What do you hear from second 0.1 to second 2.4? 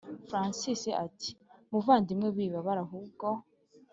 francis ati”muvandimwe